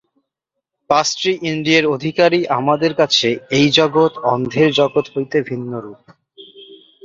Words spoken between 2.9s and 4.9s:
কাছে এই জগৎ অন্ধের